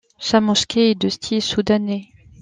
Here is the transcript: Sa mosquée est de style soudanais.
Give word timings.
Sa 0.17 0.41
mosquée 0.41 0.89
est 0.89 0.95
de 0.95 1.09
style 1.09 1.43
soudanais. 1.43 2.09